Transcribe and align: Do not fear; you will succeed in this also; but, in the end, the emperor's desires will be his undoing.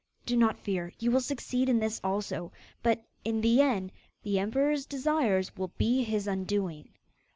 Do 0.25 0.35
not 0.35 0.57
fear; 0.57 0.91
you 0.97 1.11
will 1.11 1.19
succeed 1.21 1.69
in 1.69 1.77
this 1.77 2.01
also; 2.03 2.51
but, 2.81 3.05
in 3.23 3.41
the 3.41 3.61
end, 3.61 3.91
the 4.23 4.39
emperor's 4.39 4.87
desires 4.87 5.55
will 5.55 5.73
be 5.77 6.03
his 6.03 6.25
undoing. 6.25 6.89